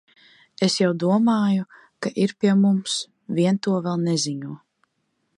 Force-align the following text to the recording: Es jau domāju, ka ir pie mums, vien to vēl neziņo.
Es 0.67 0.75
jau 0.79 0.87
domāju, 1.01 1.65
ka 2.05 2.11
ir 2.23 2.33
pie 2.45 2.55
mums, 2.61 2.95
vien 3.41 3.61
to 3.67 3.75
vēl 3.89 4.01
neziņo. 4.07 4.55